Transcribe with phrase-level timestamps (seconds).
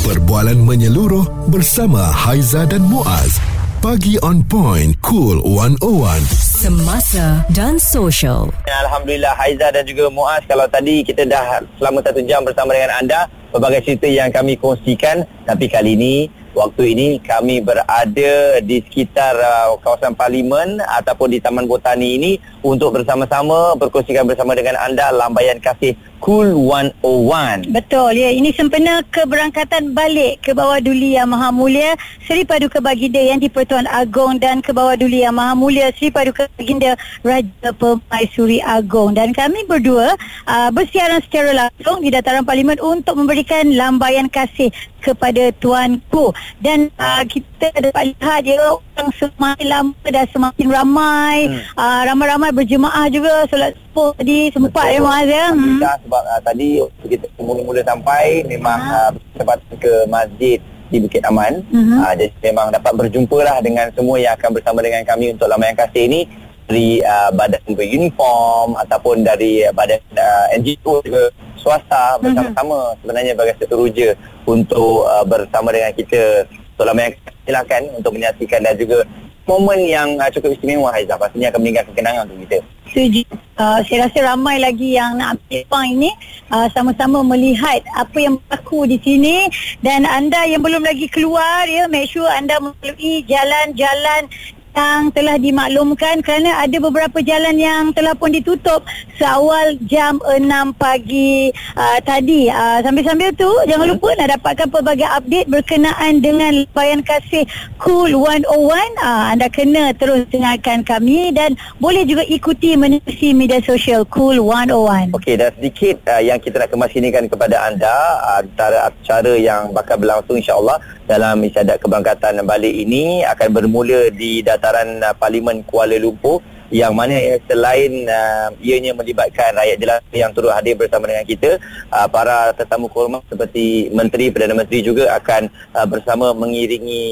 [0.00, 3.36] Perbualan menyeluruh bersama Haiza dan Muaz.
[3.84, 6.24] Pagi on point, cool 101.
[6.32, 8.48] Semasa dan social.
[8.64, 13.28] Alhamdulillah Haiza dan juga Muaz kalau tadi kita dah selama satu jam bersama dengan anda
[13.52, 19.80] pelbagai cerita yang kami kongsikan tapi kali ini waktu ini kami berada di sekitar uh,
[19.80, 25.96] kawasan parlimen ataupun di Taman Botani ini untuk bersama-sama berkongsikan bersama dengan anda lambaian kasih
[26.20, 27.72] Cool 101.
[27.72, 28.28] Betul ya.
[28.28, 31.96] Ini sempena keberangkatan balik ke bawah Duli Yang Maha Mulia
[32.28, 36.44] Seri Paduka Baginda yang di-Pertuan Agong dan ke bawah Duli Yang Maha Mulia Seri Paduka
[36.60, 36.92] Baginda
[37.24, 40.12] Raja Permaisuri Agong dan kami berdua
[40.44, 44.68] uh, bersiaran secara langsung di dataran parlimen untuk memberikan lambaian kasih
[45.00, 51.36] kepada tuanku dan uh, kita dapat lihat ya orang semakin lama dah semakin ramai.
[51.46, 51.62] Hmm.
[51.78, 55.46] uh, ramai-ramai berjemaah juga solat subuh tadi sempat ya Mas ya?
[55.54, 55.78] hmm.
[55.78, 60.58] sebab uh, tadi kita mula-mula sampai memang uh, sempat ke masjid
[60.90, 61.62] di Bukit Aman.
[61.70, 62.02] Uh-huh.
[62.02, 65.78] uh, jadi memang dapat berjumpa lah dengan semua yang akan bersama dengan kami untuk lambaian
[65.78, 66.22] kasih ini.
[66.70, 72.20] Dari uh, badan beruniform ataupun dari uh, badan uh, NGO juga swasta mhm.
[72.24, 72.80] bersama-sama.
[73.04, 74.08] Sebenarnya bagi seteruja
[74.48, 76.48] untuk uh, bersama dengan kita.
[76.74, 79.04] Untuk lama yang silakan untuk menyaksikan dan juga
[79.44, 82.58] momen yang uh, cukup istimewa Haizah pastinya akan meninggalkan kenangan untuk kita.
[82.90, 83.22] Setuju.
[83.60, 86.10] Uh, saya rasa ramai lagi yang nak ambil pang ini.
[86.50, 89.50] Uh, sama-sama melihat apa yang berlaku di sini.
[89.84, 94.30] Dan anda yang belum lagi keluar ya make sure anda melalui jalan-jalan
[94.74, 98.86] yang telah dimaklumkan kerana ada beberapa jalan yang telah pun ditutup
[99.18, 100.46] seawal jam 6
[100.78, 102.48] pagi uh, tadi.
[102.48, 107.44] Uh, sambil-sambil tu jangan lupa nak dapatkan pelbagai update berkenaan dengan layan kasih
[107.82, 108.46] Cool 101.
[108.46, 115.16] Uh, anda kena terus dengarkan kami dan boleh juga ikuti menerusi media sosial Cool 101.
[115.16, 117.96] Okey, dan sedikit uh, yang kita nak kemashinikan kepada anda
[118.38, 120.78] antara acara yang bakal berlangsung insya-Allah
[121.10, 126.38] dalam isyadat keberangkatan balik ini akan bermula di dataran uh, Parlimen Kuala Lumpur
[126.70, 131.58] yang mana uh, selain uh, ianya melibatkan rakyat jelata yang turut hadir bersama dengan kita
[131.90, 137.02] uh, para tetamu kehormat seperti Menteri Perdana Menteri juga akan uh, bersama mengiringi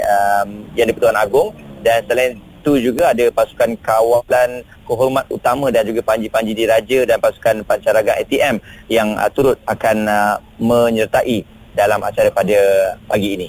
[0.00, 1.52] um, Yang di-Pertuan Agong.
[1.84, 7.62] Dan selain itu juga ada pasukan kawalan kehormat utama dan juga panji-panji diraja dan pasukan
[7.62, 11.44] pancaraga ATM yang uh, turut akan uh, menyertai
[11.76, 12.56] dalam acara pada
[13.04, 13.48] pagi ini.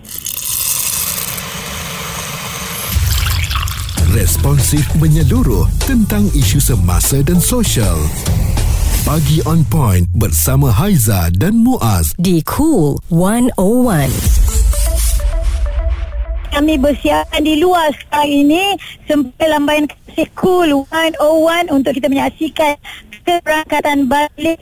[4.11, 7.95] Responsif menyeluruh tentang isu semasa dan sosial.
[9.07, 14.57] Pagi on point bersama Haiza dan Muaz di Cool 101
[16.57, 18.73] kami bersiaran di luar sekarang ini
[19.05, 22.73] sampai lambaian kasih cool 101 untuk kita menyaksikan
[23.21, 24.57] keberangkatan balik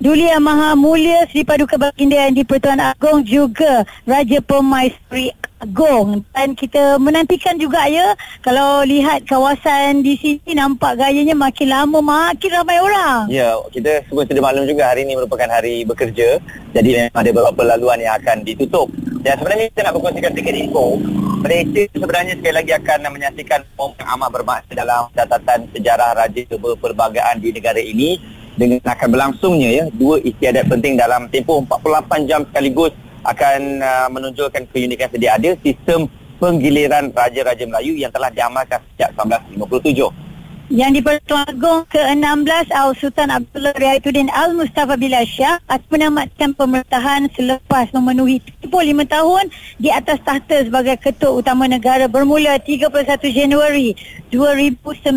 [0.00, 5.28] Duli Yang Maha Mulia Sri Paduka Baginda yang di-Pertuan Agong juga Raja Permaisuri
[5.60, 12.00] Agong dan kita menantikan juga ya kalau lihat kawasan di sini nampak gayanya makin lama
[12.00, 13.28] makin ramai orang.
[13.28, 16.40] Ya, kita semua sudah maklum juga hari ini merupakan hari bekerja
[16.72, 18.88] jadi memang ada beberapa laluan yang akan ditutup.
[19.20, 20.96] Dan sebenarnya kita nak berkongsikan sedikit info.
[21.44, 27.52] Malaysia sebenarnya sekali lagi akan menyaksikan momen amat bermakna dalam catatan sejarah Raja Perperbagaan di
[27.52, 29.84] negara ini dengan akan berlangsungnya ya.
[29.96, 32.92] Dua istiadat penting dalam tempoh 48 jam sekaligus
[33.24, 36.04] akan uh, menunjukkan keunikan sedia ada sistem
[36.40, 40.29] penggiliran Raja-Raja Melayu yang telah diamalkan sejak 1957
[40.70, 48.38] yang di Agong ke-16 Al-Sultan Abdullah Riayatuddin Al-Mustafa Bilal Shah akan menamatkan pemerintahan selepas memenuhi
[48.70, 49.44] 35 tahun
[49.82, 52.86] di atas tahta sebagai ketua utama negara bermula 31
[53.34, 53.98] Januari
[54.30, 55.10] 2019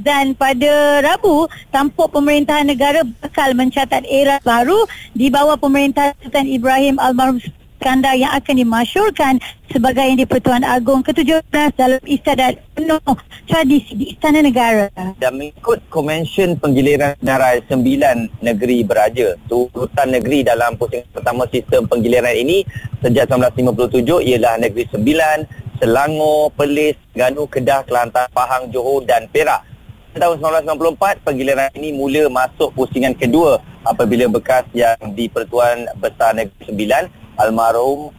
[0.00, 6.96] dan pada Rabu tampuk pemerintahan negara bakal mencatat era baru di bawah pemerintahan Sultan Ibrahim
[6.96, 7.44] Almarhum
[7.82, 9.34] Iskandar yang akan dimasyurkan
[9.66, 13.02] sebagai yang di-Pertuan Agong ke-17 dalam istiadat penuh
[13.50, 14.86] tradisi di Istana Negara.
[15.18, 22.30] Dan mengikut Konvensyen Penggiliran Negara Sembilan Negeri Beraja, turutan negeri dalam pusingan pertama sistem penggiliran
[22.38, 22.62] ini
[23.02, 25.38] sejak 1957 ialah Negeri Sembilan,
[25.82, 29.66] Selangor, Perlis, Ganu, Kedah, Kelantan, Pahang, Johor dan Perak.
[30.14, 36.62] Tahun 1994, penggiliran ini mula masuk pusingan kedua apabila bekas yang di Pertuan Besar Negeri
[36.62, 38.12] Sembilan almarhum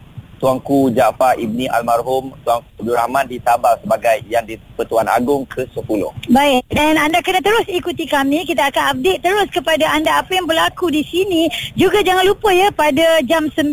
[0.44, 6.04] Tuanku Jaafar Ibni Almarhum Tuanku Abdul Rahman ditabal sebagai yang di Pertuan Agong ke-10.
[6.28, 8.44] Baik, dan anda kena terus ikuti kami.
[8.44, 11.48] Kita akan update terus kepada anda apa yang berlaku di sini.
[11.72, 13.72] Juga jangan lupa ya pada jam 9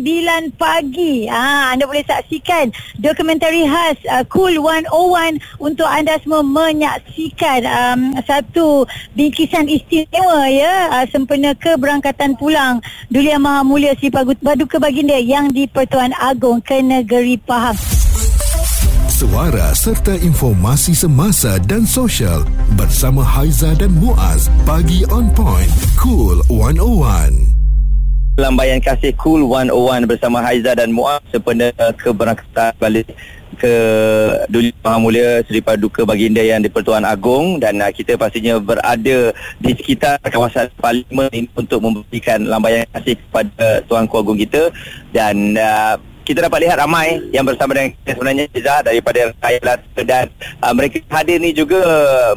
[0.56, 1.28] pagi.
[1.28, 8.88] Ah, anda boleh saksikan dokumentari khas uh, Cool 101 untuk anda semua menyaksikan um, satu
[9.12, 12.80] bingkisan istimewa ya uh, sempena keberangkatan pulang
[13.12, 17.78] Duli Yang Maha Mulia Sri Paduka Baginda yang di Pertuan Agong ke negeri Pahang.
[19.12, 22.42] Suara serta informasi semasa dan sosial
[22.74, 24.50] bersama Haiza dan Muaz.
[24.66, 27.52] Pagi on point cool 101
[28.40, 31.68] Lambayan kasih Cool 101 bersama Haiza dan Muaz sempena
[32.00, 33.04] keberangkatan balik
[33.60, 33.74] ke
[34.48, 37.60] Duli Maha Mulia Seri Paduka Baginda yang di Pertuan Agong.
[37.60, 43.84] Dan uh, kita pastinya berada di sekitar kawasan parlimen ini untuk memberikan lambayan kasih kepada
[43.84, 44.72] Tuanku Agong kita.
[45.12, 50.24] Dan uh, kita dapat lihat ramai yang bersama dengan kita sebenarnya Izzah daripada rakyat dan
[50.62, 51.82] uh, mereka hadir ni juga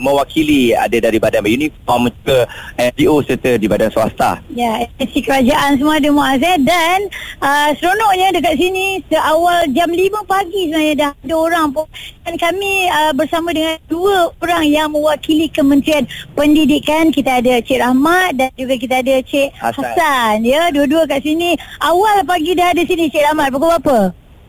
[0.01, 4.41] mewakili ada dari badan uniform juga NGO serta di badan swasta.
[4.53, 6.57] Ya, agensi kerajaan semua ada Muaz eh?
[6.65, 6.99] dan
[7.39, 11.85] uh, seronoknya dekat sini seawal jam 5 pagi sebenarnya dah ada orang pun
[12.25, 18.41] dan kami uh, bersama dengan dua orang yang mewakili Kementerian Pendidikan kita ada Cik Rahmat
[18.41, 21.53] dan juga kita ada Cik Hassan, Hassan ya dua-dua kat sini
[21.85, 23.97] awal pagi dah ada sini Cik Rahmat pukul berapa?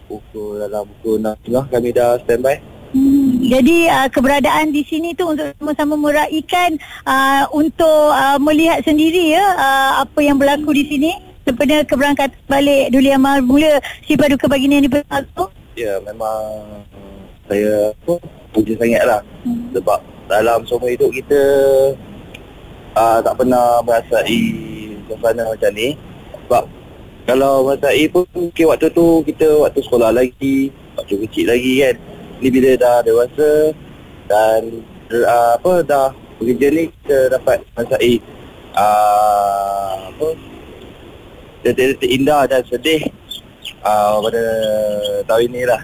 [0.08, 2.56] Pukul dalam pukul 6 tengah kami dah standby.
[2.96, 9.36] Hmm, jadi uh, keberadaan di sini tu untuk sama-sama meraihkan uh, untuk uh, melihat sendiri
[9.36, 11.10] ya uh, apa yang berlaku di sini
[11.44, 15.44] sempena keberangkatan balik Duli Amal Mula si Paduka Baginda yang diperlaku.
[15.76, 16.40] Ya memang
[17.46, 18.14] saya apa,
[18.52, 19.20] puja sangat lah.
[19.46, 19.70] Hmm.
[19.74, 21.42] Sebab dalam semua hidup kita
[22.98, 24.42] uh, tak pernah merasai
[25.06, 25.94] suasana macam ni.
[26.46, 26.64] Sebab
[27.26, 31.96] kalau merasai pun mungkin waktu tu kita waktu sekolah lagi, waktu kecil lagi kan.
[32.36, 33.72] Ni bila dah dewasa
[34.28, 38.20] dan uh, apa dah bekerja ni kita dapat merasai
[38.76, 40.28] uh, apa
[41.64, 43.02] detik-detik indah dan sedih
[43.82, 44.44] uh, pada
[45.26, 45.82] tahun ini lah.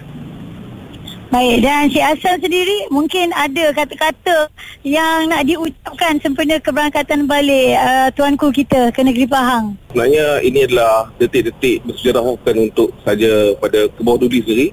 [1.33, 4.53] Baik, dan Cik Hassan sendiri mungkin ada kata-kata
[4.85, 9.73] yang nak diucapkan sempena keberangkatan balik uh, tuanku kita ke negeri Pahang.
[9.89, 14.67] Sebenarnya ini adalah detik-detik bersejarah bukan untuk saja pada ke bawah duli sendiri,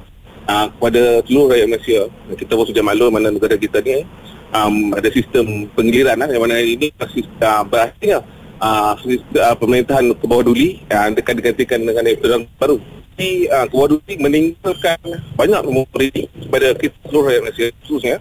[0.53, 2.01] uh, kepada seluruh rakyat Malaysia.
[2.37, 4.05] Kita pun sudah maklum mana negara kita ni
[4.53, 8.21] um, ada sistem pengiliran lah, yang mana ini masih uh, berhasil
[8.61, 12.77] uh, uh, pemerintahan ke bawah duli uh, dekat digantikan dengan yang baru
[13.20, 14.96] jadi uh, Kewadudi meninggalkan
[15.37, 16.08] banyak memori
[16.40, 18.17] kepada kita seluruh rakyat Malaysia khususnya.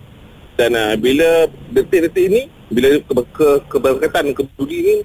[0.59, 4.95] Dan uh, bila detik-detik ini bila ke, ke, keberkatan Kewadudi ini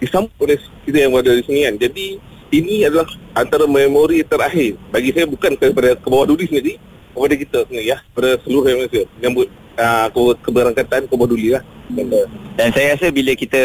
[0.00, 0.56] disambut oleh
[0.88, 1.74] kita yang berada di sini kan.
[1.76, 2.06] Jadi
[2.48, 3.04] ini adalah
[3.36, 6.80] antara memori terakhir bagi saya bukan kepada Kewadudi sendiri
[7.12, 8.00] kepada kita sendiri ya.
[8.08, 10.08] Kepada seluruh Malaysia menyambut uh,
[10.40, 11.62] keberangkatan Kewadudi lah
[12.56, 13.62] dan saya rasa bila kita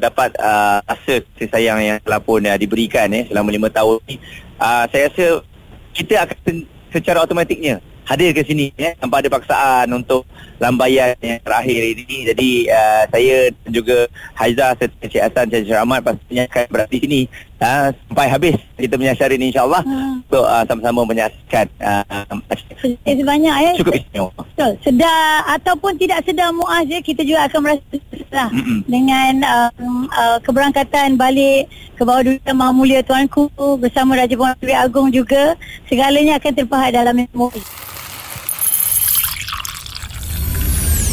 [0.00, 4.16] dapat uh, rasa sayang yang telah pun uh, diberikan eh, selama lima tahun ni
[4.58, 5.26] uh, saya rasa
[5.94, 10.24] kita akan secara automatiknya hadir ke sini ya tanpa ada paksaan untuk
[10.56, 12.16] lambayan yang terakhir ini.
[12.32, 16.90] Jadi uh, saya dan juga Haiza serta Cik Hassan dan Cik Ahmad pastinya akan berada
[16.90, 17.20] di sini.
[17.58, 19.82] Uh, sampai habis kita menyaksikan ini insyaAllah.
[19.84, 20.24] Hmm.
[20.24, 22.38] untuk uh, sama-sama menyaksikan uh, uh,
[23.04, 24.30] sebanyak ya cukup istimewa.
[24.32, 24.72] Betul.
[24.80, 27.82] Sedar ataupun tidak sedar muas ya kita juga akan merasa
[28.32, 28.78] lah mm-hmm.
[28.86, 35.08] dengan um, uh, keberangkatan balik ke bawah dunia Maha Mulia Tuanku bersama Raja Puan Agung
[35.10, 37.62] juga segalanya akan terpahat dalam memori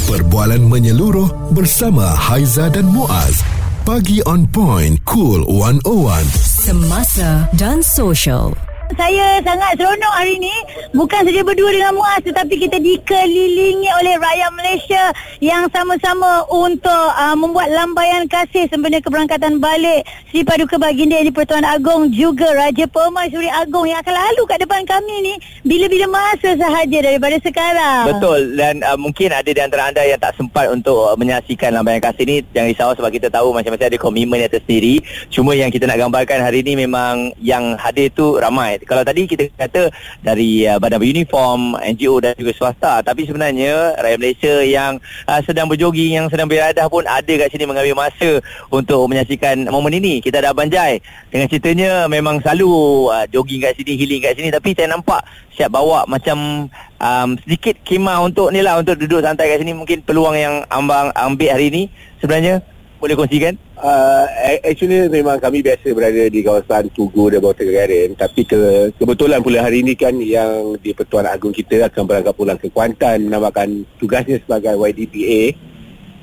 [0.05, 3.41] Perbualan menyeluruh bersama Haiza dan Muaz.
[3.83, 6.23] Pagi on point, cool 101.
[6.61, 8.53] Semasa dan social.
[8.93, 10.53] Saya sangat seronok hari ini
[10.93, 15.03] Bukan saja berdua dengan Muaz Tetapi kita dikelilingi oleh rakyat Malaysia
[15.41, 21.65] Yang sama-sama untuk uh, membuat lambayan kasih Sempena keberangkatan balik Sri Paduka Baginda di Pertuan
[21.65, 25.33] Agong Juga Raja Permaisuri Agong Yang akan lalu kat depan kami ni
[25.65, 28.13] Bila-bila masa sahaja daripada sekarang.
[28.13, 28.53] Betul.
[28.53, 32.25] Dan uh, mungkin ada di antara anda yang tak sempat Untuk uh, menyaksikan lambayan kasih
[32.29, 35.01] ni Jangan risau sebab kita tahu Macam-macam ada komitmen yang tersendiri.
[35.33, 39.47] Cuma yang kita nak gambarkan hari ini Memang yang hadir tu ramai kalau tadi kita
[39.55, 39.87] kata
[40.19, 45.71] dari uh, badan beruniform, NGO dan juga swasta, tapi sebenarnya rakyat Malaysia yang uh, sedang
[45.71, 50.19] berjoging, yang sedang beradah pun ada kat sini mengambil masa untuk menyaksikan momen ini.
[50.19, 50.99] Kita dah banjai
[51.31, 52.71] dengan ceritanya memang selalu
[53.13, 55.23] uh, jogging kat sini, healing kat sini tapi saya nampak
[55.55, 56.67] siap bawa macam
[56.99, 59.71] um, sedikit kemah untuk ni lah untuk duduk santai kat sini.
[59.71, 61.83] Mungkin peluang yang ambang ambil hari ini
[62.19, 63.59] sebenarnya Boleh kongsikan?
[63.75, 64.25] Uh,
[64.63, 69.61] actually memang kami biasa berada di kawasan Tugu dan Bawah Tegaren Tapi ke, kebetulan pula
[69.67, 74.39] hari ini kan yang di Pertuan Agong kita akan berangkat pulang ke Kuantan Menambahkan tugasnya
[74.39, 75.59] sebagai YDPA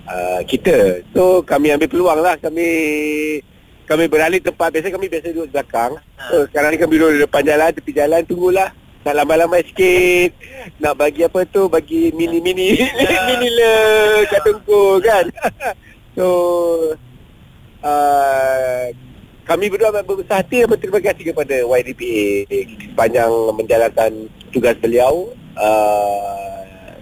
[0.09, 1.05] uh, kita.
[1.13, 2.35] So kami ambil peluang lah.
[2.41, 2.69] Kami
[3.87, 4.73] kami beralih tempat.
[4.73, 5.93] Biasa kami biasa duduk di belakang
[6.31, 8.23] so, Sekarang ni kami duduk di depan jalan Tepi jalan.
[8.25, 8.71] Tunggulah.
[9.03, 10.31] Nak lambai-lambai sikit.
[10.79, 11.67] Nak bagi apa tu?
[11.67, 12.79] Bagi mini-mini.
[13.29, 13.75] Mini le
[14.31, 15.27] Kat tengku kan
[16.17, 16.27] So
[17.81, 18.85] uh,
[19.49, 22.27] Kami berdua amat berbesar hati Dan berterima kasih kepada YDPA
[22.93, 24.11] Sepanjang menjalankan
[24.53, 26.93] Tugas beliau uh,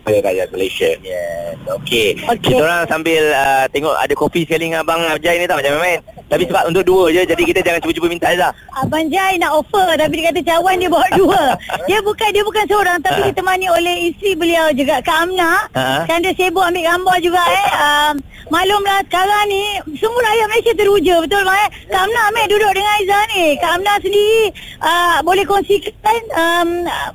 [0.00, 2.14] Kepada rakyat Malaysia Yes, okey.
[2.30, 2.54] Okey.
[2.54, 6.00] Kita orang sambil uh, tengok ada kopi sekali dengan Abang Jai ni tak macam main.
[6.26, 8.50] Tapi sebab untuk dua je jadi kita jangan cuba-cuba minta Aizah.
[8.74, 11.42] Abang Jai nak offer tapi dia kata cawan dia bawa dua.
[11.88, 13.26] Dia bukan dia bukan seorang tapi Ha.
[13.30, 15.70] ditemani oleh isteri beliau juga Kak Amna.
[15.72, 16.02] Ha.
[16.04, 17.66] Kan dia sibuk ambil gambar juga eh.
[17.78, 18.14] Um,
[18.50, 19.62] maklumlah sekarang ni
[19.96, 21.68] semua rakyat Malaysia teruja betul tak eh.
[21.86, 23.44] Kak Amna ambil duduk dengan Aizah ni.
[23.56, 24.42] Kak Amna sendiri
[24.82, 26.68] uh, boleh kongsikan um,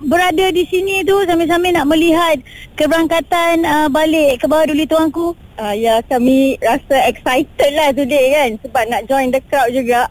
[0.07, 2.39] berada di sini tu sambil-sambil nak melihat
[2.75, 5.35] keberangkatan uh, balik ke bawah duli tuanku.
[5.61, 10.09] Uh, ya kami rasa excited lah today kan sebab nak join the crowd juga.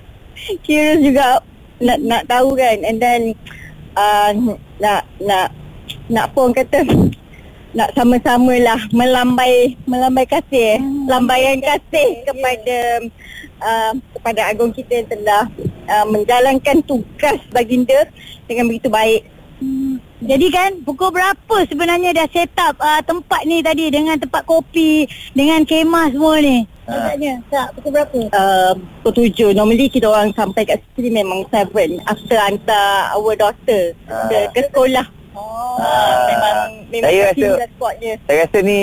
[0.64, 1.44] Curious juga
[1.84, 3.36] nak nak tahu kan and then
[3.92, 4.32] uh,
[4.80, 5.52] nak nak
[6.08, 6.80] nak pun kata
[7.76, 12.78] nak sama-sama lah melambai melambai kasih lambaian kasih kepada
[13.60, 15.44] uh, kepada agung kita yang telah
[15.92, 18.08] uh, menjalankan tugas baginda
[18.48, 19.96] dengan begitu baik Hmm.
[20.18, 25.04] Jadi kan pukul berapa sebenarnya dah set up uh, tempat ni tadi dengan tempat kopi
[25.32, 26.64] dengan kemah semua ni?
[26.86, 28.20] Agaknya tak pukul berapa?
[28.30, 29.52] uh, pukul tujuh.
[29.52, 34.24] Normally kita orang sampai kat sini memang seven after hantar our daughter Ah.
[34.26, 35.04] ke, ke sekolah.
[35.36, 35.76] Oh.
[35.76, 36.56] Uh, memang
[36.88, 38.12] memang Saya rasa- lah spotnya.
[38.24, 38.80] Saya rasa ni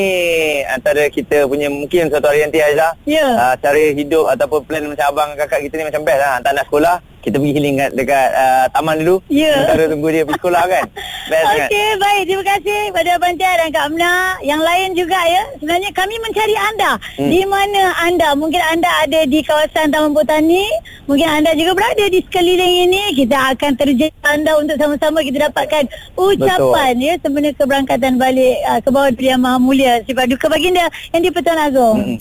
[0.63, 2.93] antara kita punya mungkin suatu hari nanti Aizah.
[3.09, 3.25] Ya.
[3.25, 6.31] Uh, cara hidup ataupun plan macam abang kakak kita ni macam best lah.
[6.37, 9.23] Hantar anak sekolah, kita pergi healing kat, dekat uh, taman dulu.
[9.31, 9.55] Ya.
[9.63, 10.85] Sementara tunggu dia pergi sekolah kan.
[11.31, 11.67] Best kan?
[11.71, 12.21] Okey, baik.
[12.27, 14.13] Terima kasih kepada Abang Jai dan Kak Amna.
[14.43, 15.43] Yang lain juga ya.
[15.57, 16.91] Sebenarnya kami mencari anda.
[17.15, 17.29] Hmm.
[17.31, 18.29] Di mana anda?
[18.35, 20.67] Mungkin anda ada di kawasan Taman Botani.
[21.07, 23.15] Mungkin anda juga berada di sekeliling ini.
[23.15, 25.87] Kita akan terjun anda untuk sama-sama kita dapatkan
[26.19, 30.91] ucapan ya sebenarnya keberangkatan balik uh, ke bawah Duli Yang Maha Mulia Sifat Duka Baginda
[31.15, 31.97] yang di Pertuan Agong.
[32.03, 32.17] Hmm.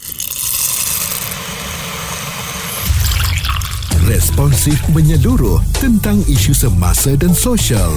[4.02, 7.94] Responsif menyeluruh tentang isu semasa dan sosial.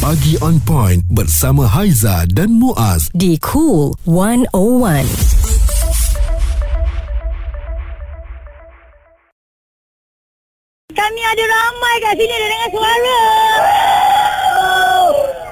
[0.00, 3.12] Pagi on point bersama Haiza dan Muaz.
[3.12, 4.48] di Cool 101.
[10.96, 13.20] Kami ada ramai kat sini dah dengar suara.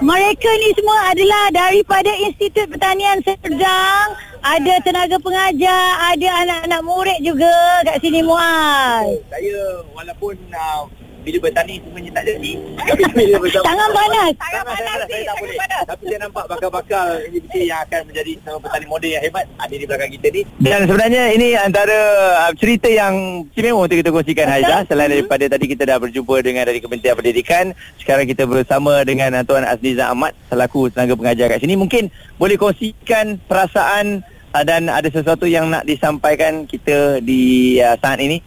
[0.02, 4.18] Oh, mereka ni semua adalah daripada Institut Pertanian Serdang.
[4.42, 7.54] Ada tenaga pengajar, ada anak-anak murid juga
[7.86, 9.22] kat sini Muaz.
[9.30, 10.90] Saya walaupun uh,
[11.22, 12.52] bila bertani semuanya tak jadi.
[12.82, 14.32] Tapi bila bersama Tangan panas.
[14.36, 15.56] Tangan panas, saya tak boleh.
[15.62, 19.84] Tapi saya nampak bakal-bakal individu yang akan menjadi seorang petani moden yang hebat ada di
[19.86, 20.42] belakang kita ni.
[20.58, 21.98] Dan sebenarnya ini antara
[22.46, 24.80] uh, cerita yang istimewa untuk kita kongsikan Haizah.
[24.90, 27.64] Selain daripada tadi kita dah berjumpa dengan dari Kementerian Pendidikan,
[28.02, 31.78] sekarang kita bersama dengan uh, Tuan Azniza Ahmad selaku tenaga pengajar kat sini.
[31.78, 38.18] Mungkin boleh kongsikan perasaan uh, dan ada sesuatu yang nak disampaikan kita di uh, saat
[38.18, 38.42] ini.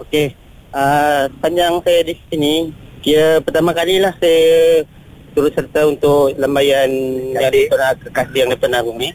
[0.00, 0.39] Okey.
[0.70, 2.70] Uh, sepanjang saya di sini,
[3.02, 4.86] kira pertama kali lah saya
[5.34, 6.90] turut serta untuk lambaian
[7.34, 9.10] dari Tuan Kekasih yang Depan Agung ni.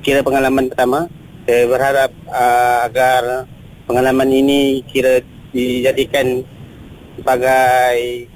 [0.00, 1.04] Kira pengalaman pertama.
[1.44, 3.44] Saya berharap uh, agar
[3.84, 5.20] pengalaman ini kira
[5.52, 6.40] dijadikan
[7.20, 8.26] sebagai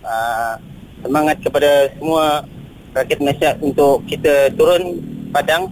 [0.00, 0.56] uh,
[1.04, 2.48] semangat kepada semua
[2.96, 5.68] rakyat Malaysia untuk kita turun padang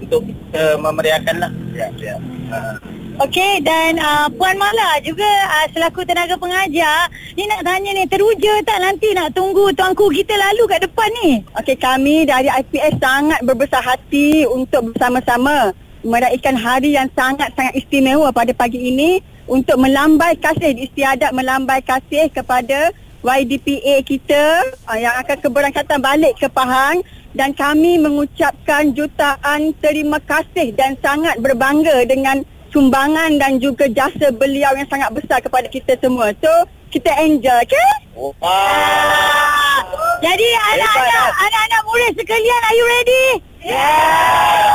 [0.00, 1.52] untuk kita memeriahkan lah.
[1.76, 2.16] Ya, ya.
[2.48, 8.06] Uh, Okey dan uh, Puan Mala juga uh, selaku tenaga pengajar ni nak tanya ni
[8.06, 11.42] teruja tak nanti nak tunggu tuanku kita lalu kat depan ni.
[11.58, 15.74] Okey, kami dari IPS sangat berbesar hati untuk bersama-sama
[16.06, 19.18] meraihkan hari yang sangat-sangat istimewa pada pagi ini
[19.50, 22.94] untuk melambai kasih, istiadat melambai kasih kepada
[23.26, 27.02] YDPA kita uh, yang akan keberangkatan balik ke Pahang
[27.34, 32.46] dan kami mengucapkan jutaan terima kasih dan sangat berbangga dengan
[32.78, 36.30] sumbangan dan juga jasa beliau yang sangat besar kepada kita semua.
[36.38, 36.46] So,
[36.94, 37.90] kita enjoy, okay?
[38.38, 39.82] Ah,
[40.22, 43.26] jadi anak-anak anak-anak murid sekalian are you ready?
[43.66, 44.67] Yeah.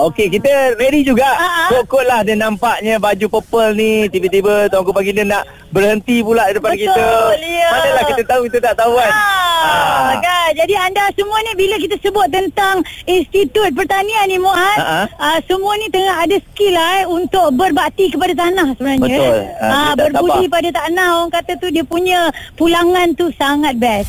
[0.00, 1.28] Okey, kita ready juga.
[1.28, 1.68] Ah, ah.
[1.70, 6.88] Kok-kok lah dia nampaknya baju purple ni tiba-tiba Tuanku Baginda nak berhenti pula depan Betul,
[6.88, 7.04] kita.
[7.38, 7.68] ya.
[7.68, 9.12] Manalah kita tahu kita tak tahu kan.
[9.60, 10.48] Ah, kan?
[10.52, 15.02] Jadi anda semua ni bila kita sebut tentang Institut Pertanian ni Muaz, Ha, ha.
[15.20, 19.04] ah, semua ni tengah ada skill lah eh, untuk berbakti kepada tanah sebenarnya.
[19.20, 19.36] Betul.
[19.36, 19.44] eh.
[19.60, 24.08] Ah, Ah, berbudi pada tanah orang kata tu dia punya pulangan tu sangat best.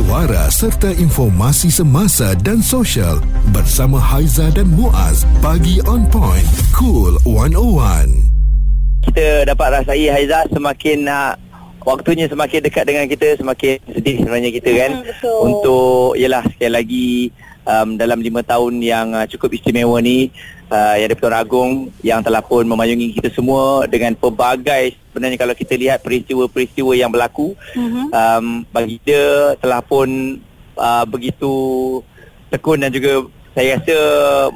[0.00, 3.20] Suara serta informasi semasa dan sosial
[3.52, 5.28] bersama Haiza dan Muaz.
[5.44, 6.40] Pagi on point.
[6.72, 8.08] Cool 101.
[9.04, 11.36] Kita dapat rasai Haiza semakin uh,
[11.84, 15.36] waktunya semakin dekat dengan kita semakin sedih sebenarnya kita kan Hmm, betul.
[15.44, 17.08] untuk yalah sekali lagi
[17.68, 20.32] um, dalam lima tahun yang uh, cukup istimewa ni
[20.70, 25.74] uh, yang di-Pertuan Agong yang telah pun memayungi kita semua dengan pelbagai sebenarnya kalau kita
[25.74, 28.02] lihat peristiwa-peristiwa yang berlaku Mhm.
[28.14, 30.38] um, bagi dia telah pun
[30.78, 31.52] uh, begitu
[32.48, 33.98] tekun dan juga saya rasa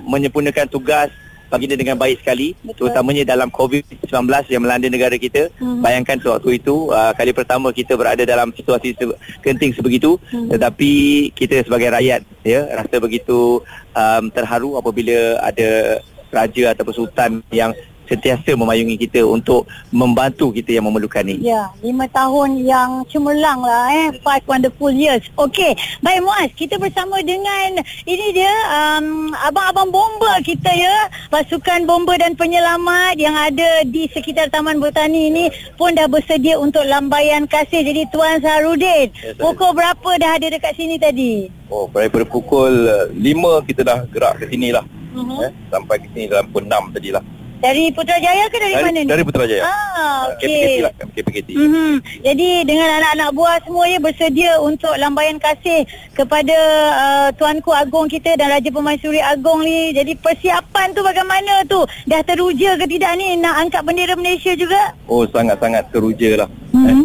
[0.06, 1.11] menyempurnakan tugas
[1.47, 2.89] baginda dengan baik sekali Betul.
[2.91, 4.11] terutamanya dalam COVID-19
[4.49, 5.81] yang melanda negara kita Mhm.
[5.81, 10.51] bayangkan sewaktu itu uh, kali pertama kita berada dalam situasi se- genting sebegitu Mhm.
[10.51, 10.93] tetapi
[11.33, 13.61] kita sebagai rakyat ya rasa begitu
[13.93, 17.71] um, terharu apabila ada raja ataupun sultan yang
[18.08, 23.90] sentiasa memayungi kita untuk membantu kita yang memerlukan ni Ya, lima tahun yang cemerlang lah
[23.92, 24.08] eh.
[24.25, 25.26] Five wonderful years.
[25.37, 31.11] Okey, baik Muaz, kita bersama dengan ini dia um, abang-abang bomba kita ya.
[31.28, 35.44] Pasukan bomba dan penyelamat yang ada di sekitar Taman Botani ini
[35.76, 37.82] pun dah bersedia untuk lambaian kasih.
[37.84, 41.49] Jadi Tuan Saharudin, Ya, pukul berapa dah ada dekat sini tadi?
[41.73, 42.73] Oh, daripada pukul
[43.12, 44.84] 5 kita dah gerak ke sini lah.
[45.14, 45.46] Uh-huh.
[45.46, 47.25] Eh, sampai ke sini dalam pukul 6 tadi lah.
[47.64, 49.09] Dari Putrajaya ke dari, mana ni?
[49.09, 49.64] Dari Putrajaya.
[49.64, 50.85] Ah, KPKT okey.
[50.85, 51.50] lah, KPKT.
[51.56, 51.92] Mm-hmm.
[52.21, 56.59] Jadi dengan anak-anak buah semua ya bersedia untuk lambaian kasih kepada
[56.92, 59.97] uh, Tuanku Agong kita dan Raja Pemaisuri Agong ni.
[59.97, 61.80] Jadi persiapan tu bagaimana tu?
[62.04, 64.92] Dah teruja ke tidak ni nak angkat bendera Malaysia juga?
[65.09, 66.49] Oh, sangat-sangat teruja lah.
[66.76, 66.85] Mhm.
[66.85, 66.97] Eh,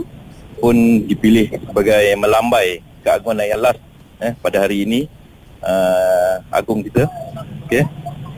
[0.59, 0.75] pun
[1.07, 3.79] dipilih sebagai melambai keagungan yang last
[4.19, 5.07] eh, pada hari ini
[5.63, 7.07] uh, agung kita.
[7.63, 7.87] Okay.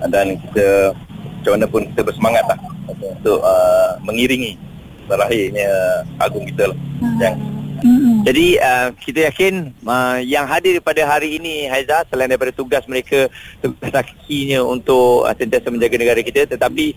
[0.06, 0.94] Dan kita
[1.42, 4.56] macam mana pun kita bersemangat lah untuk uh, mengiringi
[5.10, 5.68] lahirnya
[6.22, 6.78] agung kita lah.
[7.20, 7.36] Yang
[7.82, 8.18] Mm-hmm.
[8.30, 9.54] Jadi uh, kita yakin
[9.90, 13.26] uh, yang hadir pada hari ini Haiza selain daripada tugas mereka
[13.58, 16.94] tugas hakikinya untuk uh, sentiasa menjaga negara kita tetapi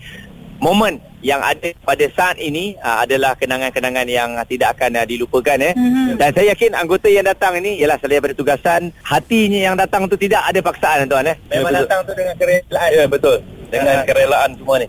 [0.61, 5.73] momen yang ada pada saat ini uh, adalah kenangan-kenangan yang tidak akan uh, dilupakan eh.
[5.73, 6.21] Mhm.
[6.21, 10.15] Dan saya yakin anggota yang datang ini ialah selain daripada tugasan hatinya yang datang tu
[10.21, 11.37] tidak ada paksaan tuan eh.
[11.49, 11.81] Ya, Memang betul.
[11.89, 12.89] datang tu dengan kerelaan.
[12.93, 13.37] Ya, betul.
[13.81, 14.87] Dengan kerelaan semua ni.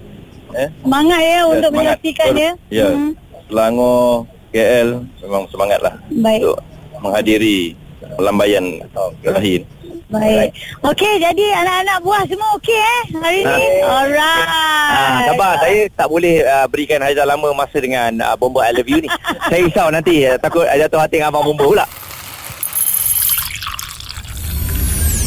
[0.57, 0.69] Eh?
[0.81, 1.76] Semangat ya untuk semangat.
[1.76, 2.52] menyaksikan ya.
[2.71, 2.88] Ya.
[2.88, 3.11] Mhm.
[3.47, 4.88] Selangor, KL
[5.23, 6.41] memang semangat lah Baik.
[6.43, 6.58] untuk
[6.99, 7.58] menghadiri
[8.17, 8.65] lambaian
[9.23, 9.63] lahir.
[10.06, 10.54] Baik.
[10.87, 13.63] Okey, jadi anak-anak buah semua okey eh hari ni?
[13.82, 14.47] Alright.
[14.47, 18.87] Ah, sabar saya tak boleh uh, berikan Haizal lama masa dengan uh, bomba I love
[18.87, 19.11] you ni.
[19.50, 21.87] saya risau nanti uh, takut uh, jatuh hati dengan abang bomba pula.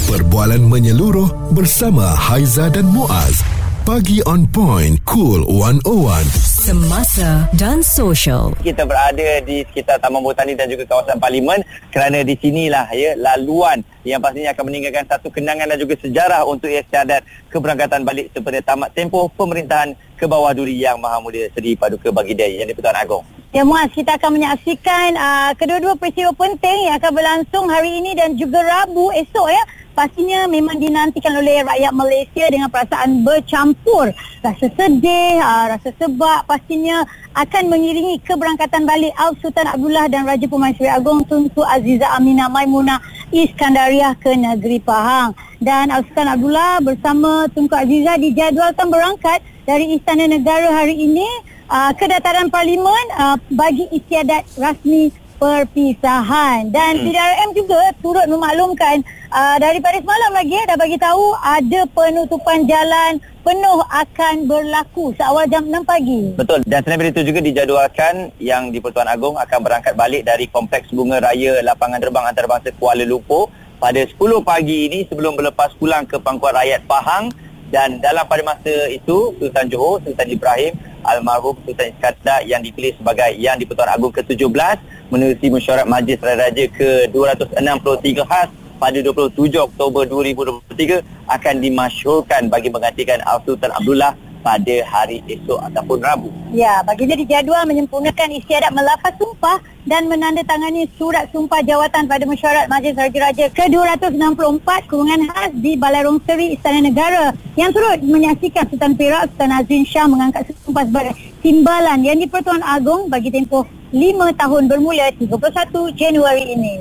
[0.07, 3.43] Perbualan menyeluruh bersama Haiza dan Muaz.
[3.89, 5.02] Pagi on point.
[5.02, 6.21] Cool 101.
[6.38, 8.54] Semasa dan sosial.
[8.62, 13.82] Kita berada di sekitar Taman Botani dan juga kawasan Parlimen kerana di sinilah ya laluan
[14.06, 18.93] yang pastinya akan meninggalkan satu kenangan dan juga sejarah untuk istiadat keberangkatan balik sepada tamat
[18.93, 23.25] tempoh pemerintahan ke bawah duri yang Maha Mulia Seri Paduka Baginda yang di-Pertuan Agong.
[23.49, 28.38] Ya Muaz, kita akan menyaksikan uh, kedua-dua peristiwa penting yang akan berlangsung hari ini dan
[28.38, 29.63] juga Rabu esok ya.
[29.99, 34.15] Pastinya memang dinantikan oleh rakyat Malaysia dengan perasaan bercampur.
[34.39, 37.03] Rasa sedih, uh, rasa sebab pastinya
[37.35, 43.03] akan mengiringi keberangkatan balik Al Sultan Abdullah dan Raja Pemaisuri Agong Tunku Aziza Aminah Maimunah
[43.35, 45.35] Iskandariah ke negeri Pahang.
[45.59, 51.27] Dan Al Sultan Abdullah bersama Tunku Aziza dijadualkan berangkat dari Istana Negara hari ini
[51.67, 57.04] uh, ke dataran parlimen uh, bagi istiadat rasmi perpisahan dan hmm.
[57.08, 63.23] PDRM juga turut memaklumkan uh, daripada semalam lagi eh, dah bagi tahu ada penutupan jalan
[63.39, 66.36] penuh akan berlaku seawal jam 6 pagi.
[66.36, 66.62] Betul.
[66.67, 71.23] Dan selain itu juga dijadualkan yang di Pertuan Agong akan berangkat balik dari Kompleks Bunga
[71.23, 73.47] Raya Lapangan Terbang Antarabangsa Kuala Lumpur
[73.80, 77.32] pada 10 pagi ini sebelum berlepas pulang ke pangkuan rakyat Pahang
[77.69, 80.73] dan dalam pada masa itu Sultan Johor, Sultan Ibrahim,
[81.06, 86.65] almarhum Sultan Iskandar yang dipilih sebagai yang di Pertuan Agong ke-17 menerusi mesyuarat Majlis Raja
[86.69, 95.19] ke-263 khas pada 27 Oktober 2023 akan dimasyhurkan bagi menggantikan Al Sultan Abdullah pada hari
[95.28, 96.32] esok ataupun Rabu.
[96.56, 102.95] Ya, baginda dijadual menyempurnakan istiadat melafaz sumpah dan menandatangani surat sumpah jawatan pada mesyuarat Majlis
[102.95, 109.28] Raja-Raja ke-264 kurungan khas di Balai Rong Seri Istana Negara yang turut menyaksikan Sultan Perak
[109.36, 115.10] Sultan Azrin Shah mengangkat sumpah sebagai timbalan yang di-Pertuan Agong bagi tempoh 5 tahun bermula
[115.17, 116.73] 31 Januari ini.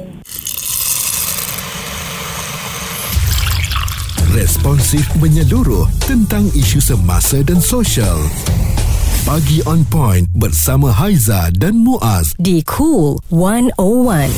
[4.36, 8.20] Responsif menyeluruh tentang isu semasa dan sosial.
[9.24, 12.36] Pagi on point bersama Haiza dan Muaz.
[12.36, 14.28] di Cool 101.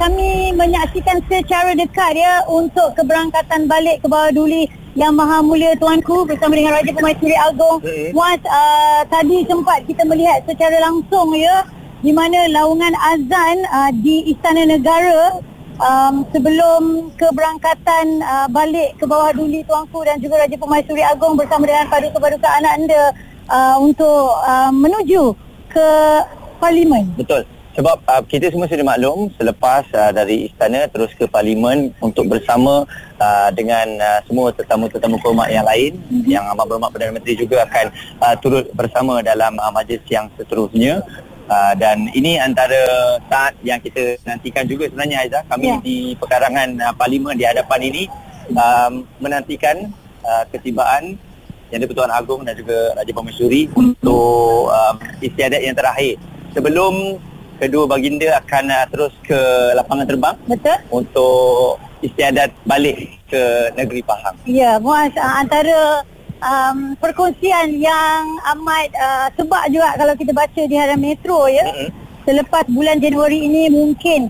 [0.00, 4.64] Kami menyaksikan secara dekat ya untuk keberangkatan balik ke bawah duli
[4.98, 7.78] yang maha mulia tuanku bersama dengan Raja Pemaisuri Agong.
[7.82, 8.10] Hmm.
[8.10, 11.62] Muaz, uh, tadi sempat kita melihat secara langsung ya
[12.02, 15.38] di mana laungan azan uh, di Istana Negara
[15.78, 21.70] um, sebelum keberangkatan uh, balik ke bawah duli tuanku dan juga Raja Pemaisuri Agong bersama
[21.70, 23.02] dengan paduka-paduka anak anda
[23.46, 25.38] uh, untuk uh, menuju
[25.70, 25.88] ke
[26.58, 27.06] parlimen.
[27.14, 27.46] Betul.
[27.80, 32.84] Sebab uh, kita semua sudah maklum selepas uh, dari istana terus ke parlimen untuk bersama
[33.16, 36.28] uh, dengan uh, semua tetamu-tetamu kehormat yang lain mm-hmm.
[36.28, 37.88] yang amat berhormat Perdana Menteri juga akan
[38.20, 41.00] uh, turut bersama dalam uh, majlis yang seterusnya.
[41.48, 45.80] Uh, dan ini antara saat yang kita nantikan juga sebenarnya Aizah kami yeah.
[45.80, 48.12] di pekarangan uh, parlimen di hadapan ini
[48.60, 49.88] um, menantikan
[50.20, 51.16] uh, ketibaan
[51.72, 56.20] yang di-Pertuan Agong dan juga Raja Pemaisuri untuk um, istiadat yang terakhir
[56.52, 57.16] sebelum
[57.60, 59.40] kedua baginda akan uh, terus ke
[59.76, 60.78] lapangan terbang Betul?
[60.88, 64.34] untuk istiadat balik ke negeri Pahang.
[64.48, 66.00] Ya, Muaz, uh, antara
[66.40, 68.22] um, perkongsian yang
[68.56, 71.68] amat uh, sebab juga kalau kita baca di harian Metro ya.
[71.68, 71.88] Mm-mm.
[72.24, 74.28] Selepas bulan Januari ini mungkin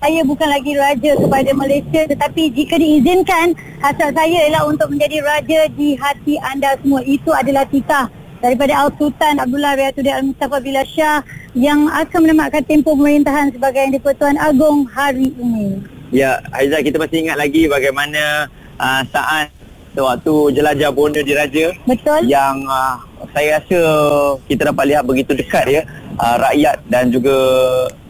[0.00, 5.60] saya bukan lagi raja kepada Malaysia tetapi jika diizinkan hasrat saya ialah untuk menjadi raja
[5.72, 7.00] di hati anda semua.
[7.04, 11.20] Itu adalah titah daripada Al-Sultan Abdullah Riyatuddin Al-Mustafa Billah Shah
[11.52, 15.80] yang akan menamatkan tempoh pemerintahan sebagai Yang di-Pertuan Agong hari ini.
[16.10, 18.50] Ya, Aizah kita masih ingat lagi bagaimana
[18.80, 19.52] uh, saat
[19.94, 22.26] sewaktu jelajah bonda diraja Betul?
[22.26, 22.98] yang uh,
[23.34, 23.80] saya rasa
[24.46, 25.82] kita dapat lihat begitu dekat ya
[26.18, 27.36] uh, rakyat dan juga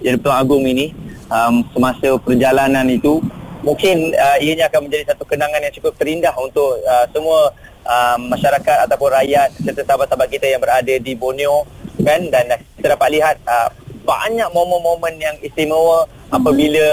[0.00, 0.92] Yang di-Pertuan Agong ini
[1.28, 3.20] um, semasa perjalanan itu
[3.60, 7.52] mungkin uh, ianya akan menjadi satu kenangan yang cukup terindah untuk uh, semua
[7.90, 11.66] uh, masyarakat ataupun rakyat serta sahabat-sahabat kita yang berada di Borneo
[12.00, 12.48] kan dan
[12.78, 13.68] kita dapat lihat uh,
[14.00, 16.86] banyak momen-momen yang istimewa apabila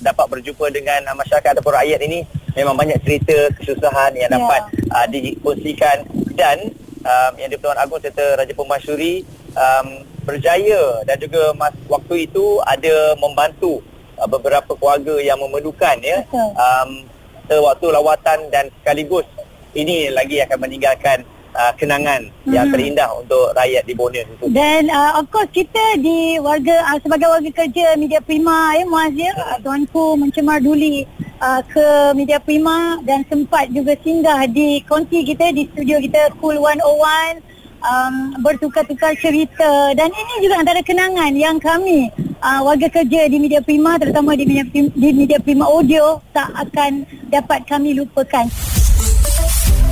[0.00, 2.22] dapat berjumpa dengan uh, masyarakat ataupun rakyat ini
[2.54, 4.36] memang banyak cerita kesusahan yang Ya.
[4.38, 4.62] dapat
[4.94, 6.06] uh, dikongsikan
[6.36, 6.70] dan
[7.02, 9.86] um, yang di-Pertuan Agong serta Raja Pemasyuri um,
[10.22, 13.82] berjaya dan juga mas, waktu itu ada membantu
[14.20, 16.48] uh, beberapa keluarga yang memerlukan ya Betul.
[16.54, 16.90] um,
[17.50, 19.26] sewaktu lawatan dan sekaligus
[19.74, 22.74] ini lagi akan meninggalkan uh, kenangan yang Mhm.
[22.74, 24.46] terindah untuk rakyat di Borneo itu.
[24.50, 29.14] Dan uh, of course kita di warga uh, sebagai warga kerja Media Prima ya Muaz
[29.14, 31.06] ya uh, tuanku mencemar duli
[31.38, 36.58] uh, ke Media Prima dan sempat juga singgah di konti kita di studio kita Cool
[36.58, 37.42] 101
[37.80, 43.60] um, bertukar-tukar cerita dan ini juga antara kenangan yang kami uh, warga kerja di Media
[43.60, 48.46] Prima terutama di Media Prima, di Media Prima Audio tak akan dapat kami lupakan.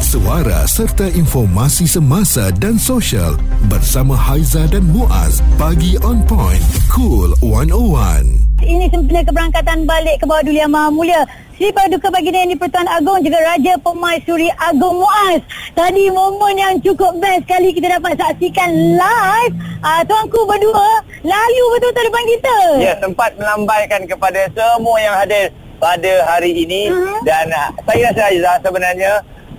[0.08, 3.36] Suara serta informasi semasa dan sosial
[3.68, 5.44] bersama Haiza dan Muaz.
[5.60, 6.64] Pagi on point.
[6.88, 8.24] Cool 101.
[8.64, 11.20] Ini sempena keberangkatan balik ke bawah Duli Yang Maha Mulia
[11.54, 15.44] Sri Paduka Baginda Yang di-Pertuan Agong juga Raja Pemaisuri Agong Muaz.
[15.76, 19.54] Tadi momen yang cukup best sekali kita dapat saksikan live.
[19.84, 22.56] Uh, tuanku berdua lalu betul-betul depan kita.
[22.80, 27.28] Ya, sempat melambaikan kepada semua yang hadir pada hari ini Mhm.
[27.28, 29.12] dan uh, saya rasa Aizah sebenarnya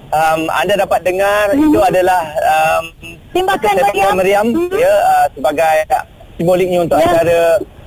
[0.10, 1.64] um, anda dapat dengar Mhm.
[1.66, 2.84] itu adalah um,
[3.30, 4.16] Tembakan tembakan meriam.
[4.16, 4.70] meriam Mhm.
[4.76, 5.76] ya uh, sebagai
[6.36, 7.08] simboliknya untuk Ya.
[7.08, 7.40] acara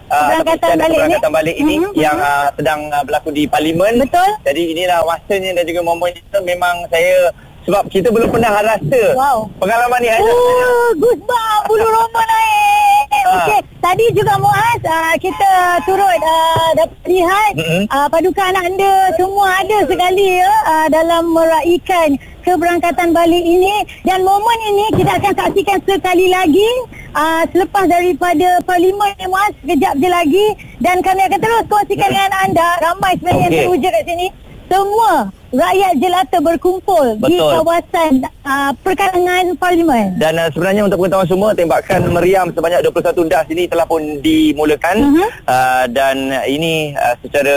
[0.06, 0.94] uh, Keberangkatan ataupun balik ni.
[0.94, 3.92] keberangkatan balik ini Mhm, yang uh, sedang uh, berlaku di parlimen.
[3.98, 4.30] Betul.
[4.42, 7.32] Jadi inilah masanya dan juga momennya memang saya
[7.62, 9.38] sebab kita belum pernah rasa Wow.
[9.56, 10.26] pengalaman ni Aizah.
[10.26, 13.02] Oh, goosebumps, bulu roma naik.
[13.12, 13.44] Ah.
[13.44, 15.53] Okey, tadi juga Muaz, uh, kita
[15.85, 17.85] turut uh, dapat lihat Mm-mm.
[17.92, 24.25] uh, paduka anak anda semua ada sekali ya uh, dalam meraihkan keberangkatan balik ini dan
[24.27, 26.68] momen ini kita akan saksikan sekali lagi
[27.14, 30.46] uh, selepas daripada parlimen ni Muaz sekejap je lagi
[30.81, 33.61] dan kami akan terus kongsikan dengan anda ramai sebenarnya yang Okey.
[33.68, 34.27] teruja kat sini
[34.72, 35.12] semua
[35.53, 37.53] rakyat jelata berkumpul di Betul.
[37.61, 38.12] kawasan
[38.43, 40.17] uh, perkarangan parlimen.
[40.17, 44.97] Dan uh, sebenarnya untuk pengetahuan semua tembakan meriam sebanyak 21 das ini telah pun dimulakan
[45.12, 45.29] Mhm.
[45.45, 46.17] uh, dan
[46.49, 47.57] ini uh, secara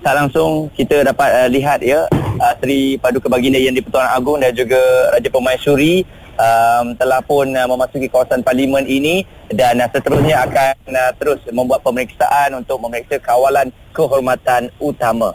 [0.00, 2.08] tak langsung kita dapat uh, lihat ya
[2.40, 4.80] uh, Seri Paduka Baginda Yang di-Pertuan Agong dan juga
[5.12, 6.08] Raja Pemaisuri
[6.40, 11.84] um, telah pun uh, memasuki kawasan parlimen ini dan uh, seterusnya akan uh, terus membuat
[11.84, 15.32] pemeriksaan untuk memeriksa kawalan kehormatan utama.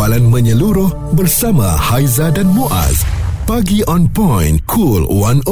[0.00, 3.04] Perbualan menyeluruh bersama Haiza dan Muaz.
[3.44, 5.44] Pagi on point, cool 101.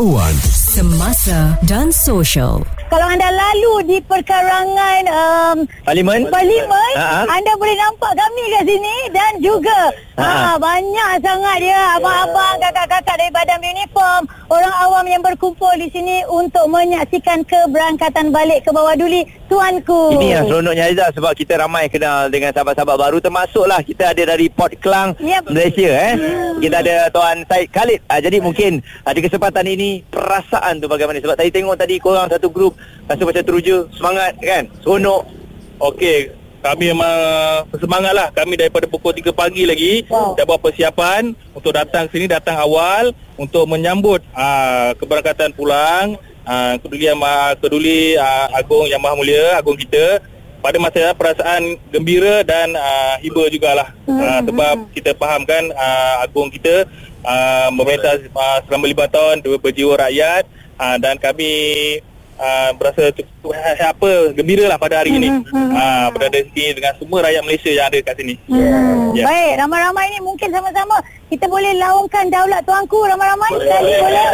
[0.72, 2.64] Semasa dan social.
[2.88, 6.32] Kalau anda lalu di perkarangan um, Parlimen?
[6.32, 7.28] Parlimen, ha.
[7.28, 10.34] anda boleh nampak kami kat sini dan juga Ha, ha.
[10.34, 16.26] ha, banyak sangat dia abang-abang, kakak-kakak dari badan uniform, orang awam yang berkumpul di sini
[16.26, 20.14] untuk menyaksikan keberangkatan balik ke bawah duli tuanku.
[20.14, 24.46] Ini yang seronoknya Aizah sebab kita ramai kenal dengan sahabat-sahabat baru termasuklah kita ada dari
[24.46, 25.48] Port Klang Yep.
[25.48, 26.14] Malaysia eh.
[26.60, 28.00] Kita ada Tuan Said Khalid.
[28.06, 32.52] Ah, jadi mungkin ada kesempatan ini perasaan tu bagaimana sebab tadi tengok tadi korang satu
[32.52, 35.24] grup rasa macam teruja, semangat kan, seronok.
[35.78, 37.16] Okey, kami memang
[37.70, 38.28] bersemangat lah.
[38.34, 40.34] Kami daripada pukul 3 pagi lagi Wow.
[40.34, 46.18] dah buat persiapan untuk datang sini, datang awal untuk menyambut aa, keberangkatan pulang
[46.80, 50.20] keduli yang maha, keduli aa, Agung yang Maha Mulia, Agung kita
[50.58, 53.92] pada masa perasaan gembira dan aa, hiba jugalah.
[54.08, 56.88] Aa, sebab kita fahamkan aa, Agung kita
[57.20, 60.44] aa, memerintah aa, selama 5 tahun ber- berjiwa rakyat
[60.80, 61.52] aa, dan kami
[62.38, 67.18] uh, berasa cukup apa gembira lah pada hari ini uh, berada di sini dengan semua
[67.26, 68.34] rakyat Malaysia yang ada kat sini.
[68.48, 69.12] Hmm.
[69.12, 69.24] Ya.
[69.26, 70.96] Baik, ramai-ramai ni mungkin sama-sama
[71.28, 73.50] kita boleh laungkan daulat tuanku ramai-ramai.
[73.52, 74.26] Sekali boleh.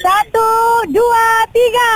[0.00, 0.48] Satu,
[0.90, 1.92] dua, tiga.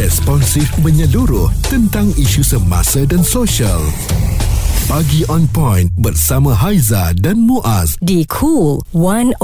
[0.00, 3.84] Responsif menyeluruh tentang isu semasa dan sosial.
[4.90, 7.94] Pagi on point bersama Haiza dan Muaz.
[8.02, 9.38] Di Cool 101.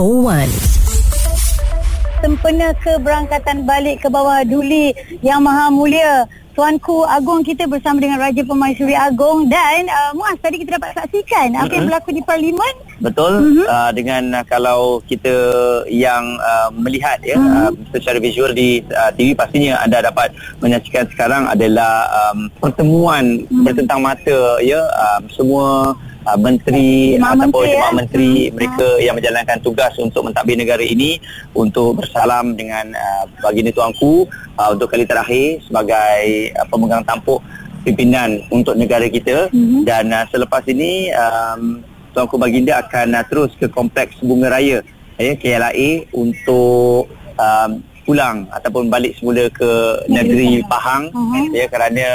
[2.18, 4.90] Sempena keberangkatan balik ke bawah duli
[5.22, 6.26] yang maha mulia.
[6.56, 11.52] Tuanku Agong kita bersama dengan Raja Pemaisuri Agong dan uh, Muaz tadi kita dapat saksikan
[11.52, 12.74] apa yang berlaku di Parlimen.
[12.96, 13.66] Betul mm-hmm.
[13.68, 15.36] uh, dengan uh, kalau kita
[15.84, 17.76] yang uh, melihat ya mm-hmm.
[17.76, 20.32] uh, secara visual di uh, TV pastinya anda dapat
[20.64, 23.60] menyaksikan sekarang adalah um, pertemuan mm-hmm.
[23.60, 25.92] bertentang mata ya um, semua
[26.26, 27.96] uh, menteri Jemaah ataupun menteri, jemaah ya.
[27.96, 28.52] menteri Hmm.
[28.52, 31.22] mereka yang menjalankan tugas untuk mentadbir negara ini
[31.54, 34.26] untuk bersalam dengan uh, baginda tuanku
[34.58, 36.20] uh, untuk kali terakhir sebagai
[36.58, 37.38] uh, pemegang tampuk
[37.82, 39.86] pimpinan untuk negara kita Mhm.
[39.86, 44.82] dan uh, selepas ini um, Tuanku Baginda akan uh, terus ke kompleks Bunga Raya
[45.16, 47.70] ya KLIA untuk um,
[48.06, 49.70] pulang ataupun balik semula ke
[50.06, 51.50] negeri Pahang Mhm.
[51.50, 52.06] ya kerana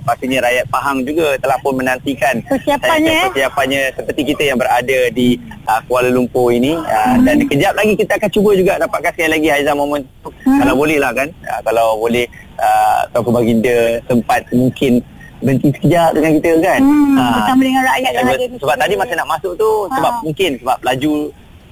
[0.00, 3.24] pastinya rakyat Pahang juga telah pun menantikan Persiapannya, eh, eh?
[3.28, 8.16] persiapannya seperti kita yang berada di uh, Kuala Lumpur ini uh, dan kejap lagi kita
[8.16, 11.86] akan cuba juga dapatkan sekali lagi Haizan momen tu kalau boleh lah kan uh, kalau
[11.98, 12.24] boleh
[12.56, 15.04] uh, Tuanku Baginda sempat mungkin
[15.36, 18.82] berhenti sekejap dengan kita kan Hmm, Ah, bersama dengan rakyat yang Ya, ada sebab sini.
[18.82, 20.20] tadi masa nak masuk tu sebab Ha.
[20.20, 21.12] mungkin sebab laju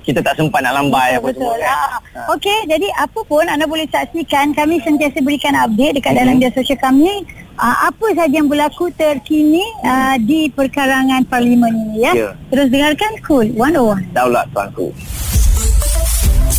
[0.02, 1.78] kita tak sempat nak lambai apa Betul, semua kan.
[2.12, 2.34] Ah.
[2.34, 6.18] Okey, jadi apa pun anda boleh saksikan kami sentiasa berikan update dekat Mhm.
[6.18, 7.22] dalam media sosial kami
[7.54, 12.12] uh, apa saja yang berlaku terkini uh, di perkarangan parlimen ini ya.
[12.12, 12.30] Ya.
[12.48, 14.12] Terus dengarkan Cool 101.
[14.12, 14.90] Daulat tuanku.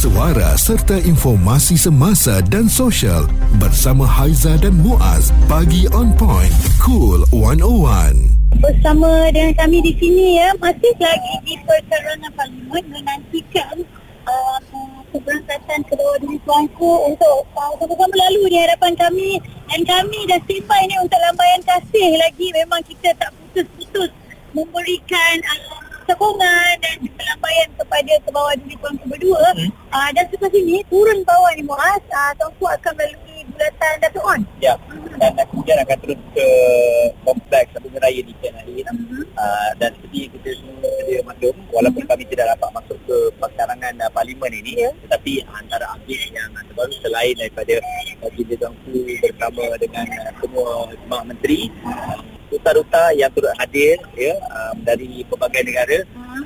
[0.03, 3.23] Suara serta informasi semasa dan sosial
[3.55, 5.31] bersama Haiza dan Muaz.
[5.47, 6.51] Pagi on point,
[6.83, 8.11] cool 101.
[8.59, 13.79] Bersama dengan kami di sini ya, masih lagi di perkarangan parlimen menantikan
[14.27, 14.59] uh,
[15.15, 19.39] keberangkatan kedua diri tuanku untuk uh, sama-sama lalu di hadapan kami
[19.71, 24.11] dan kami dah standby ni untuk lambaian kasih lagi memang kita tak putus-putus
[24.51, 29.69] memberikan uh, sokongan dan juga lambaian kepada ke bawah diri tuanku berdua hmm.
[29.89, 34.41] uh, dan selepas ini turun bawah ni Muaz uh, tuanku akan melalui bulatan Datuk On
[34.61, 34.77] Ya.
[35.17, 36.47] Dan kemudian akan terus ke
[37.25, 39.25] kompleks Bunga Raya di KLIA Mhm.
[39.33, 44.11] uh, dan seperti kita semua sedia maklum walaupun kami tidak dapat masuk ke perkarangan uh,
[44.13, 44.89] parlimen ini Ya.
[45.07, 47.73] tetapi antara update yang terbaru selain daripada
[48.21, 52.21] baginda tuanku bersama dengan uh, semua jemaah menteri uh,
[52.53, 54.37] duta-duta yang turut hadir ya
[54.81, 55.97] dari pelbagai negara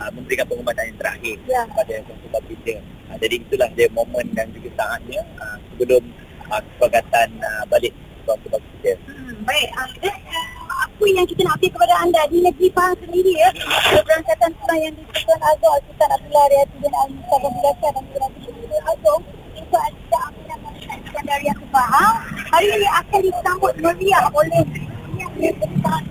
[0.04, 1.62] uh, memberikan penghormatan yang terakhir Ya.
[1.72, 2.76] kepada tuanku baginda.
[3.08, 6.04] Uh, jadi itulah dia momen dan juga saatnya uh, sebelum
[6.52, 7.94] uh, keberangkatan uh, balik
[8.28, 8.94] tuanku baginda.
[9.08, 9.70] Hmm, baik.
[9.74, 13.50] Uh, dan, uh, apa yang kita nak update kepada anda di negeri Pahang sendiri ya.
[13.94, 18.78] Keberangkatan pulang yang disebutkan Agong Sultan Abdullah Riyati bin Ali Mustafa Bilasa dan juga Nabi
[18.88, 19.24] Agong
[19.58, 22.16] itu ada Aminah Masyarakat Iskandariah ke Pahang.
[22.48, 24.64] Hari ini akan disambut meriah oleh
[25.18, 26.02] yang besar.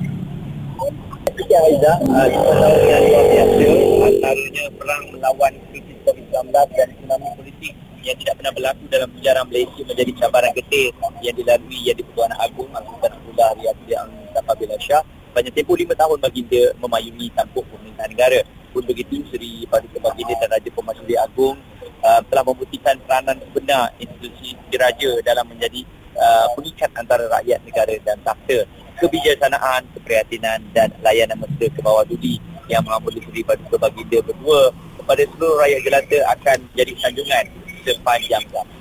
[1.45, 3.65] Aiza, uh, kita tahu yang luar biasa
[4.09, 9.83] antaranya perang melawan krisis COVID-19 dan tsunami politik yang tidak pernah berlaku dalam sejarah Malaysia
[9.85, 10.89] menjadi cabaran getih
[11.21, 13.51] yang dilalui yang di-Pertuan Agong Sultan Abdullah
[13.85, 15.05] Yang Apabila Shah
[15.37, 18.41] banyak tempoh lima tahun baginda memayungi tampuk pemerintahan negara.
[18.73, 21.61] Pun begitu, Seri Paduka Baginda dan Raja Pemasyuri Agong
[22.01, 25.85] uh, telah membuktikan peranan sebenar institusi diraja dalam menjadi
[26.17, 28.65] uh, pengikat antara rakyat negara dan takhta
[29.01, 35.23] kebijaksanaan, keprihatinan dan layanan mesra ke bawah duli yang mengambil Seri Paduka Baginda berdua kepada
[35.23, 37.45] seluruh rakyat jelata akan jadi sanjungan
[37.87, 38.77] sepanjang zaman.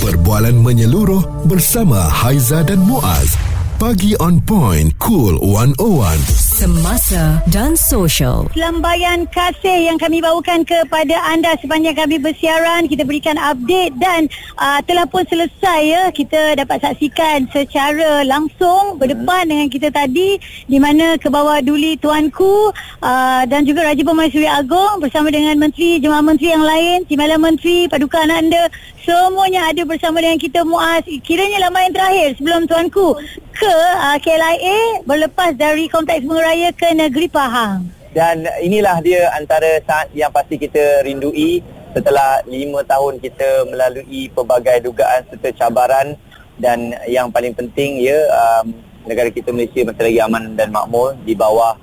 [0.00, 3.36] Perbualan menyeluruh bersama Haiza dan Muaz.
[3.76, 6.39] Pagi on point, cool 101.
[6.60, 8.44] Semasa dan Social.
[8.52, 12.84] Lambaian kasih yang kami bawakan kepada anda sepanjang kami bersiaran.
[12.84, 14.28] Kita berikan update dan
[14.60, 16.12] uh, telah pun selesai ya.
[16.12, 20.36] Kita dapat saksikan secara langsung berdepan dengan kita tadi
[20.68, 25.96] di mana ke bawah duli tuanku uh, dan juga Raja Pemaisuri Agong bersama dengan Menteri,
[25.96, 28.68] Jemaah Menteri yang lain, Timbalan Menteri, Paduka Ananda.
[29.00, 31.08] Semuanya ada bersama dengan kita Muaz.
[31.24, 33.16] Kiranya lambaian terakhir sebelum tuanku
[33.56, 37.94] ke uh, KLIA berlepas dari Kompleks Bunga Raya ke Negeri Pahang.
[38.10, 41.62] Dan inilah dia antara saat yang pasti kita rindui
[41.94, 46.18] setelah lima tahun kita melalui pelbagai dugaan serta cabaran.
[46.58, 48.74] Dan yang paling penting ya um,
[49.06, 51.78] negara kita Malaysia masih lagi aman dan makmur di bawah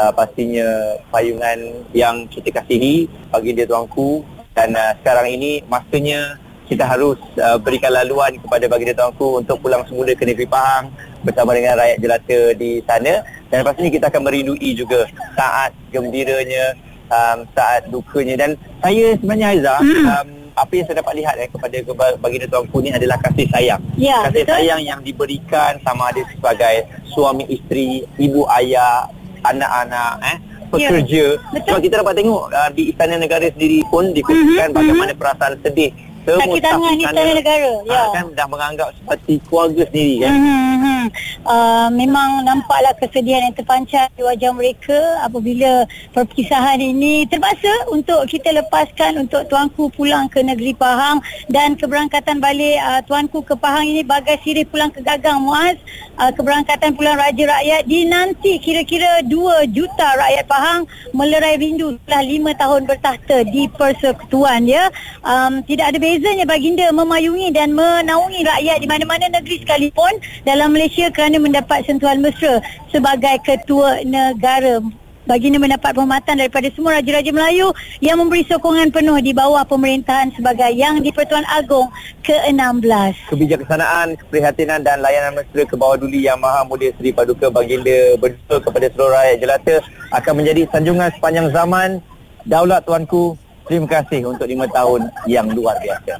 [0.00, 4.24] uh, pastinya payungan yang kita kasihi bagi dia tuanku.
[4.56, 6.40] Dan uh, sekarang ini masanya
[6.72, 10.88] kita harus uh, berikan laluan kepada baginda tuanku untuk pulang semula ke negeri Pahang
[11.20, 16.74] bersama dengan rakyat jelata di sana dan lepas ini kita akan merindui juga saat gembiranya
[17.06, 20.06] um, saat dukanya dan saya sebenarnya Aiza Hmm.
[20.06, 21.76] um, apa yang saya dapat lihat eh, kepada
[22.16, 24.56] baginda tuanku ni adalah kasih sayang Ya, kasih betul.
[24.56, 26.74] sayang yang diberikan sama ada sebagai
[27.06, 29.04] suami isteri ibu ayah
[29.42, 31.60] anak-anak eh pekerja betul.
[31.62, 35.92] sebab kita dapat tengok uh, di istana negara sendiri pun dikongsikan Mhm, bagaimana perasaan sedih
[36.26, 37.94] Kaki staf tangan Istana Negara, ya.
[37.94, 41.06] ah, kan dah menganggap seperti keluarga sendiri kan Hmm, hmm.
[41.46, 48.50] Uh, memang nampaklah kesedihan yang terpancar di wajah mereka apabila perpisahan ini terpaksa untuk kita
[48.50, 54.02] lepaskan untuk tuanku pulang ke negeri Pahang dan keberangkatan balik uh, tuanku ke Pahang ini
[54.02, 55.78] bagai sirih pulang ke Gagang Muaz
[56.18, 62.62] uh, keberangkatan pulang Raja Rakyat dinanti kira-kira 2 juta rakyat Pahang melerai rindu setelah 5
[62.62, 64.90] tahun bertahta di persekutuan ya
[65.22, 70.16] um, tidak ada bezanya baginda memayungi dan menaungi rakyat di mana-mana negeri sekalipun
[70.48, 74.80] dalam Malaysia kerana mendapat sentuhan mesra sebagai ketua negara
[75.28, 77.68] baginda mendapat penghormatan daripada semua raja-raja Melayu
[78.00, 81.92] yang memberi sokongan penuh di bawah pemerintahan sebagai Yang di-Pertuan Agong
[82.24, 88.16] ke-16 kebijaksanaan, keprihatinan dan layanan mesra ke bawah duli yang maha mulia Seri Paduka Baginda
[88.16, 89.76] berdua kepada seluruh rakyat jelata
[90.16, 92.00] akan menjadi sanjungan sepanjang zaman.
[92.46, 93.34] Daulat tuanku,
[93.66, 96.18] terima kasih untuk lima tahun yang luar biasa.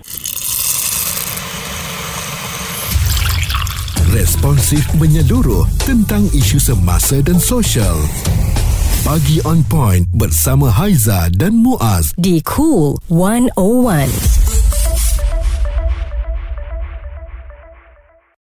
[4.15, 8.01] Responsif menyeluruh tentang isu semasa dan sosial.
[9.05, 12.17] Pagi on point bersama Haiza dan Muaz.
[12.17, 14.46] Di Cool 101.